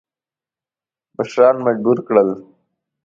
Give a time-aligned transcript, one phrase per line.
[1.15, 2.29] مشران مجبور کړل.